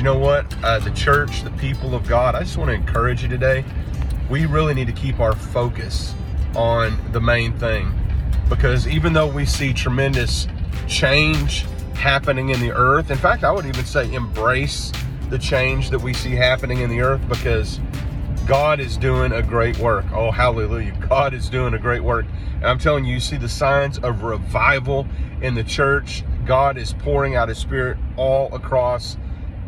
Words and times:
you 0.00 0.04
know 0.04 0.16
what? 0.16 0.46
Uh, 0.64 0.78
the 0.78 0.90
church, 0.92 1.42
the 1.42 1.50
people 1.50 1.94
of 1.94 2.08
God, 2.08 2.34
I 2.34 2.40
just 2.40 2.56
want 2.56 2.68
to 2.68 2.74
encourage 2.74 3.22
you 3.22 3.28
today. 3.28 3.62
We 4.30 4.46
really 4.46 4.72
need 4.72 4.86
to 4.86 4.94
keep 4.94 5.20
our 5.20 5.36
focus 5.36 6.14
on 6.56 6.98
the 7.12 7.20
main 7.20 7.52
thing 7.58 7.92
because 8.48 8.88
even 8.88 9.12
though 9.12 9.26
we 9.26 9.44
see 9.44 9.74
tremendous 9.74 10.48
change 10.88 11.66
happening 11.92 12.48
in 12.48 12.60
the 12.60 12.72
earth, 12.72 13.10
in 13.10 13.18
fact, 13.18 13.44
I 13.44 13.52
would 13.52 13.66
even 13.66 13.84
say 13.84 14.10
embrace 14.14 14.90
the 15.28 15.38
change 15.38 15.90
that 15.90 15.98
we 15.98 16.14
see 16.14 16.30
happening 16.30 16.78
in 16.78 16.88
the 16.88 17.02
earth 17.02 17.20
because 17.28 17.78
God 18.46 18.80
is 18.80 18.96
doing 18.96 19.32
a 19.32 19.42
great 19.42 19.78
work. 19.80 20.06
Oh, 20.14 20.30
hallelujah. 20.30 20.96
God 21.10 21.34
is 21.34 21.50
doing 21.50 21.74
a 21.74 21.78
great 21.78 22.02
work. 22.02 22.24
And 22.54 22.64
I'm 22.64 22.78
telling 22.78 23.04
you, 23.04 23.12
you 23.12 23.20
see 23.20 23.36
the 23.36 23.50
signs 23.50 23.98
of 23.98 24.22
revival 24.22 25.06
in 25.42 25.54
the 25.54 25.62
church. 25.62 26.24
God 26.46 26.78
is 26.78 26.94
pouring 26.94 27.36
out 27.36 27.50
his 27.50 27.58
spirit 27.58 27.98
all 28.16 28.54
across 28.54 29.18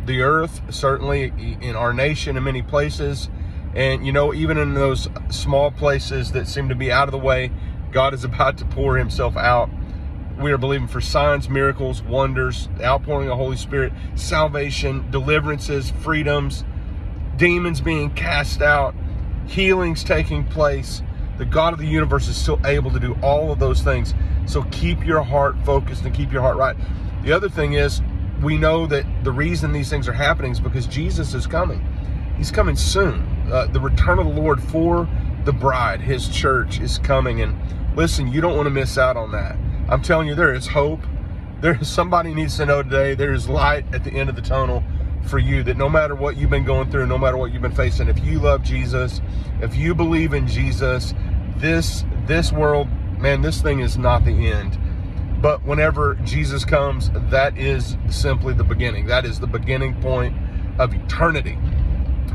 the 0.07 0.23
earth, 0.23 0.63
certainly 0.71 1.33
in 1.61 1.77
our 1.77 1.93
nation 1.93 2.37
in 2.37 2.45
many 2.45 2.63
places. 2.63 3.29
And, 3.75 4.05
you 4.05 4.13
know, 4.13 4.35
even 4.35 4.59
in 4.59 4.75
those 4.75 5.09
small 5.31 5.71
places 5.71 6.33
that 6.33 6.47
seem 6.47 6.69
to 6.69 6.75
be 6.75 6.93
out 6.93 7.09
of 7.09 7.13
the 7.13 7.19
way, 7.19 7.51
God 7.91 8.15
is 8.15 8.25
about 8.25 8.59
to 8.59 8.65
pour 8.65 8.97
himself 8.97 9.37
out. 9.37 9.71
We 10.39 10.51
are 10.51 10.59
believing 10.59 10.89
for 10.89 11.01
signs, 11.01 11.49
miracles, 11.49 12.03
wonders, 12.03 12.69
outpouring 12.81 13.29
of 13.29 13.31
the 13.31 13.37
Holy 13.37 13.57
Spirit, 13.57 13.93
salvation, 14.15 15.11
deliverances, 15.11 15.91
freedoms, 16.01 16.65
demons 17.37 17.81
being 17.81 18.11
cast 18.11 18.63
out, 18.63 18.95
healings 19.47 20.03
taking 20.03 20.45
place. 20.45 21.03
The 21.39 21.45
God 21.45 21.73
of 21.73 21.79
the 21.79 21.87
universe 21.87 22.29
is 22.29 22.37
still 22.37 22.61
able 22.65 22.91
to 22.91 23.01
do 23.01 23.17
all 23.23 23.53
of 23.53 23.59
those 23.59 23.83
things. 23.83 24.15
So 24.47 24.63
keep 24.71 25.05
your 25.05 25.23
heart 25.23 25.57
focused 25.65 26.05
and 26.05 26.15
keep 26.15 26.33
your 26.33 26.43
heart 26.43 26.57
right. 26.57 26.77
The 27.23 27.33
other 27.33 27.49
thing 27.49 27.75
is, 27.75 28.03
we 28.43 28.59
know 28.59 28.87
that 28.87 29.05
the 29.25 29.33
reason 29.33 29.73
these 29.73 29.89
things 29.89 30.09
are 30.09 30.13
happening 30.13 30.53
is 30.53 30.61
because 30.61 30.87
Jesus 30.87 31.35
is 31.35 31.47
coming. 31.47 31.85
He's 32.37 32.51
coming 32.51 32.77
soon. 32.77 33.23
Uh, 33.51 33.67
the 33.67 33.81
return 33.81 34.19
of 34.19 34.27
the 34.27 34.41
Lord 34.41 34.63
for 34.63 35.09
the 35.45 35.53
bride, 35.53 36.01
his 36.01 36.29
church, 36.29 36.81
is 36.81 36.99
coming. 36.99 37.41
And 37.41 37.57
listen, 37.97 38.29
you 38.29 38.41
don't 38.41 38.57
want 38.57 38.67
to 38.67 38.71
miss 38.71 38.99
out 38.99 39.17
on 39.17 39.33
that. 39.33 39.57
I'm 39.89 40.03
telling 40.03 40.29
you, 40.29 40.35
there 40.35 40.55
is 40.55 40.67
hope. 40.67 41.01
There 41.61 41.79
is 41.81 41.89
somebody 41.89 42.35
needs 42.35 42.57
to 42.57 42.67
know 42.67 42.83
today 42.83 43.15
there 43.15 43.33
is 43.33 43.49
light 43.49 43.85
at 43.95 44.03
the 44.03 44.11
end 44.11 44.29
of 44.29 44.37
the 44.37 44.43
tunnel 44.43 44.83
for 45.27 45.39
you 45.39 45.63
that 45.63 45.77
no 45.77 45.89
matter 45.89 46.15
what 46.15 46.37
you've 46.37 46.51
been 46.51 46.65
going 46.65 46.91
through, 46.91 47.07
no 47.07 47.19
matter 47.19 47.37
what 47.37 47.53
you've 47.53 47.63
been 47.63 47.71
facing, 47.71 48.09
if 48.09 48.25
you 48.25 48.41
love 48.41 48.63
Jesus, 48.63 49.21
if 49.61 49.77
you 49.77 49.95
believe 49.95 50.33
in 50.33 50.49
Jesus, 50.49 51.15
this 51.59 52.05
this 52.27 52.53
world, 52.53 52.89
man, 53.19 53.43
this 53.43 53.63
thing 53.63 53.81
is 53.81 53.97
not 53.97 54.25
the 54.25 54.51
end. 54.51 54.79
But 55.43 55.65
whenever 55.65 56.15
Jesus 56.25 56.65
comes, 56.65 57.11
that 57.31 57.59
is 57.59 57.97
simply 58.09 58.55
the 58.55 58.63
beginning. 58.63 59.07
That 59.07 59.25
is 59.25 59.41
the 59.41 59.49
beginning 59.49 60.01
point 60.01 60.37
of 60.79 60.95
eternity 60.95 61.59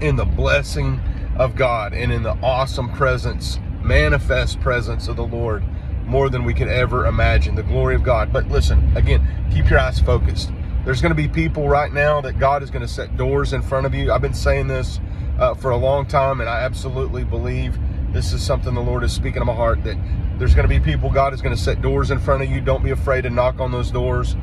in 0.01 0.17
the 0.17 0.25
blessing 0.25 0.99
of 1.37 1.55
God 1.55 1.93
and 1.93 2.11
in 2.11 2.23
the 2.23 2.37
awesome 2.43 2.91
presence, 2.91 3.59
manifest 3.81 4.59
presence 4.59 5.07
of 5.07 5.15
the 5.15 5.25
Lord 5.25 5.63
more 6.05 6.29
than 6.29 6.43
we 6.43 6.53
could 6.53 6.67
ever 6.67 7.05
imagine. 7.05 7.55
The 7.55 7.63
glory 7.63 7.95
of 7.95 8.03
God. 8.03 8.33
But 8.33 8.49
listen, 8.49 8.95
again, 8.97 9.25
keep 9.53 9.69
your 9.69 9.79
eyes 9.79 9.99
focused. 10.01 10.51
There's 10.83 11.01
going 11.01 11.11
to 11.11 11.15
be 11.15 11.29
people 11.29 11.69
right 11.69 11.93
now 11.93 12.19
that 12.21 12.39
God 12.39 12.61
is 12.61 12.69
going 12.69 12.81
to 12.81 12.87
set 12.87 13.15
doors 13.15 13.53
in 13.53 13.61
front 13.61 13.85
of 13.85 13.93
you. 13.93 14.11
I've 14.11 14.21
been 14.21 14.33
saying 14.33 14.67
this 14.67 14.99
uh, 15.39 15.53
for 15.53 15.71
a 15.71 15.77
long 15.77 16.07
time, 16.07 16.41
and 16.41 16.49
I 16.49 16.61
absolutely 16.61 17.23
believe 17.23 17.77
this 18.17 18.33
is 18.33 18.41
something 18.41 18.73
the 18.73 18.81
Lord 18.81 19.03
is 19.03 19.13
speaking 19.13 19.41
to 19.41 19.45
my 19.45 19.53
heart 19.53 19.83
that 19.83 19.95
there's 20.39 20.55
going 20.55 20.67
to 20.67 20.79
be 20.79 20.79
people, 20.79 21.11
God 21.11 21.35
is 21.35 21.41
going 21.41 21.55
to 21.55 21.61
set 21.61 21.83
doors 21.83 22.09
in 22.09 22.17
front 22.17 22.41
of 22.41 22.49
you. 22.49 22.59
Don't 22.59 22.83
be 22.83 22.89
afraid 22.89 23.21
to 23.21 23.29
knock 23.29 23.59
on 23.59 23.71
those 23.71 23.91
doors. 23.91 24.35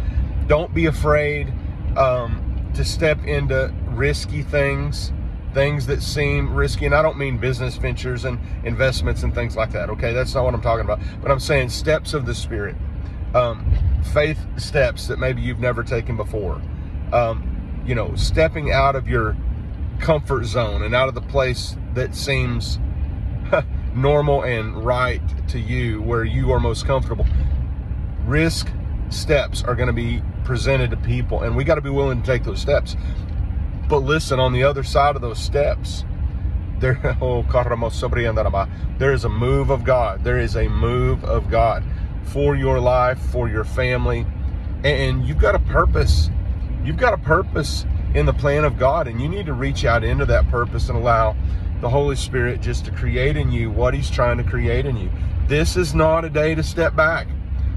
Don't 0.46 0.72
be 0.72 0.86
afraid 0.86 1.52
um, 1.96 2.70
to 2.74 2.84
step 2.84 3.18
into 3.24 3.74
risky 3.88 4.42
things, 4.42 5.12
things 5.54 5.86
that 5.86 6.02
seem 6.02 6.54
risky. 6.54 6.86
And 6.86 6.94
I 6.94 7.02
don't 7.02 7.18
mean 7.18 7.36
business 7.36 7.74
ventures 7.74 8.24
and 8.24 8.38
investments 8.64 9.24
and 9.24 9.34
things 9.34 9.56
like 9.56 9.72
that, 9.72 9.90
okay? 9.90 10.12
That's 10.12 10.32
not 10.36 10.44
what 10.44 10.54
I'm 10.54 10.62
talking 10.62 10.84
about. 10.84 11.00
But 11.20 11.32
I'm 11.32 11.40
saying 11.40 11.70
steps 11.70 12.14
of 12.14 12.26
the 12.26 12.34
Spirit 12.34 12.76
um, 13.34 13.76
faith 14.12 14.38
steps 14.56 15.08
that 15.08 15.18
maybe 15.18 15.42
you've 15.42 15.58
never 15.58 15.82
taken 15.82 16.16
before. 16.16 16.62
Um, 17.12 17.82
you 17.84 17.96
know, 17.96 18.14
stepping 18.14 18.70
out 18.70 18.94
of 18.94 19.08
your 19.08 19.36
comfort 19.98 20.44
zone 20.44 20.82
and 20.82 20.94
out 20.94 21.08
of 21.08 21.16
the 21.16 21.22
place 21.22 21.76
that 21.94 22.14
seems 22.14 22.78
normal 23.94 24.42
and 24.42 24.84
right 24.84 25.22
to 25.48 25.58
you, 25.58 26.02
where 26.02 26.24
you 26.24 26.52
are 26.52 26.60
most 26.60 26.86
comfortable. 26.86 27.26
Risk 28.24 28.68
steps 29.10 29.62
are 29.62 29.74
going 29.74 29.86
to 29.86 29.92
be 29.92 30.22
presented 30.44 30.90
to 30.90 30.96
people, 30.96 31.42
and 31.42 31.56
we 31.56 31.64
got 31.64 31.76
to 31.76 31.80
be 31.80 31.90
willing 31.90 32.20
to 32.20 32.26
take 32.26 32.44
those 32.44 32.60
steps. 32.60 32.96
But 33.88 33.98
listen, 33.98 34.40
on 34.40 34.52
the 34.52 34.64
other 34.64 34.82
side 34.82 35.16
of 35.16 35.22
those 35.22 35.38
steps, 35.38 36.04
there, 36.78 37.16
oh, 37.20 37.42
there 38.98 39.12
is 39.12 39.24
a 39.24 39.28
move 39.28 39.70
of 39.70 39.84
God. 39.84 40.24
There 40.24 40.38
is 40.38 40.56
a 40.56 40.68
move 40.68 41.24
of 41.24 41.50
God 41.50 41.84
for 42.22 42.56
your 42.56 42.80
life, 42.80 43.18
for 43.18 43.48
your 43.48 43.64
family. 43.64 44.26
And 44.82 45.24
you've 45.24 45.38
got 45.38 45.54
a 45.54 45.60
purpose. 45.60 46.30
You've 46.84 46.96
got 46.96 47.14
a 47.14 47.18
purpose 47.18 47.86
in 48.14 48.26
the 48.26 48.32
plan 48.32 48.64
of 48.64 48.78
God, 48.78 49.08
and 49.08 49.20
you 49.20 49.28
need 49.28 49.46
to 49.46 49.52
reach 49.52 49.84
out 49.84 50.04
into 50.04 50.24
that 50.26 50.48
purpose 50.48 50.88
and 50.88 50.96
allow 50.96 51.36
the 51.80 51.88
Holy 51.88 52.16
Spirit 52.16 52.60
just 52.60 52.84
to 52.84 52.90
create 52.92 53.36
in 53.36 53.50
you 53.50 53.70
what 53.70 53.92
He's 53.92 54.10
trying 54.10 54.38
to 54.38 54.44
create 54.44 54.86
in 54.86 54.96
you. 54.96 55.10
This 55.48 55.76
is 55.76 55.94
not 55.94 56.24
a 56.24 56.30
day 56.30 56.54
to 56.54 56.62
step 56.62 56.96
back. 56.96 57.26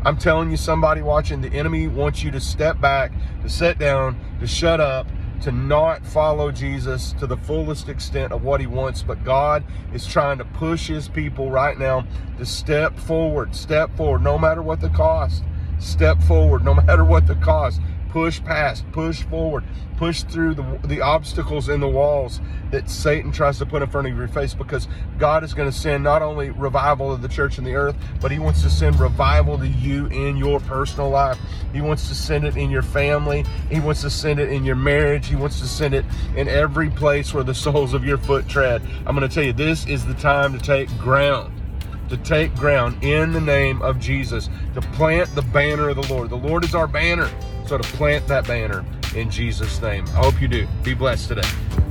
I'm 0.05 0.17
telling 0.17 0.51
you, 0.51 0.57
somebody 0.57 1.01
watching, 1.01 1.41
the 1.41 1.49
enemy 1.49 1.87
wants 1.87 2.23
you 2.23 2.31
to 2.31 2.39
step 2.39 2.79
back, 2.79 3.11
to 3.41 3.49
sit 3.49 3.79
down, 3.79 4.17
to 4.39 4.47
shut 4.47 4.79
up, 4.79 5.07
to 5.41 5.51
not 5.51 6.05
follow 6.05 6.51
Jesus 6.51 7.13
to 7.13 7.27
the 7.27 7.37
fullest 7.37 7.89
extent 7.89 8.31
of 8.31 8.43
what 8.43 8.59
he 8.59 8.67
wants, 8.67 9.03
but 9.03 9.23
God 9.23 9.63
is 9.93 10.05
trying 10.05 10.37
to 10.37 10.45
push 10.45 10.87
his 10.87 11.09
people 11.09 11.51
right 11.51 11.77
now 11.77 12.05
to 12.37 12.45
step 12.45 12.97
forward, 12.97 13.55
step 13.55 13.95
forward, 13.97 14.21
no 14.21 14.37
matter 14.37 14.61
what 14.61 14.81
the 14.81 14.89
cost. 14.89 15.43
Step 15.79 16.21
forward, 16.23 16.63
no 16.63 16.73
matter 16.85 17.03
what 17.03 17.27
the 17.27 17.35
cost 17.35 17.81
push 18.09 18.43
past, 18.43 18.89
push 18.91 19.23
forward, 19.23 19.63
push 19.97 20.23
through 20.23 20.53
the, 20.53 20.79
the 20.85 21.01
obstacles 21.01 21.69
in 21.69 21.79
the 21.79 21.87
walls 21.87 22.39
that 22.71 22.89
Satan 22.89 23.31
tries 23.31 23.57
to 23.59 23.65
put 23.65 23.81
in 23.81 23.89
front 23.89 24.07
of 24.07 24.17
your 24.17 24.27
face 24.27 24.53
because 24.53 24.87
God 25.17 25.43
is 25.43 25.53
going 25.53 25.69
to 25.69 25.77
send 25.77 26.03
not 26.03 26.21
only 26.21 26.49
revival 26.49 27.11
of 27.11 27.21
the 27.21 27.27
church 27.27 27.57
and 27.57 27.65
the 27.65 27.75
earth, 27.75 27.95
but 28.21 28.31
He 28.31 28.39
wants 28.39 28.61
to 28.63 28.69
send 28.69 28.99
revival 28.99 29.57
to 29.57 29.67
you 29.67 30.07
in 30.07 30.37
your 30.37 30.59
personal 30.61 31.09
life. 31.09 31.37
He 31.73 31.81
wants 31.81 32.07
to 32.09 32.15
send 32.15 32.45
it 32.45 32.57
in 32.57 32.69
your 32.69 32.81
family. 32.81 33.45
He 33.69 33.79
wants 33.79 34.01
to 34.01 34.09
send 34.09 34.39
it 34.39 34.51
in 34.51 34.63
your 34.63 34.75
marriage. 34.75 35.27
He 35.27 35.35
wants 35.35 35.59
to 35.59 35.67
send 35.67 35.93
it 35.93 36.05
in 36.35 36.47
every 36.47 36.89
place 36.89 37.33
where 37.33 37.43
the 37.43 37.55
soles 37.55 37.93
of 37.93 38.05
your 38.05 38.17
foot 38.17 38.47
tread. 38.47 38.81
I'm 39.05 39.15
going 39.15 39.27
to 39.27 39.33
tell 39.33 39.43
you, 39.43 39.53
this 39.53 39.85
is 39.87 40.05
the 40.05 40.15
time 40.15 40.57
to 40.57 40.59
take 40.59 40.89
ground 40.97 41.53
to 42.09 42.17
take 42.17 42.55
ground 42.55 43.03
in 43.03 43.33
the 43.33 43.41
name 43.41 43.81
of 43.81 43.99
Jesus, 43.99 44.49
to 44.73 44.81
plant 44.81 45.33
the 45.35 45.41
banner 45.41 45.89
of 45.89 45.97
the 45.97 46.13
Lord. 46.13 46.29
The 46.29 46.37
Lord 46.37 46.63
is 46.63 46.73
our 46.73 46.87
banner. 46.87 47.29
So 47.67 47.77
to 47.77 47.83
plant 47.97 48.25
that 48.27 48.47
banner 48.47 48.85
in 49.13 49.29
Jesus' 49.29 49.81
name. 49.81 50.05
I 50.07 50.23
hope 50.23 50.41
you 50.41 50.47
do. 50.47 50.65
Be 50.83 50.93
blessed 50.93 51.27
today. 51.27 51.86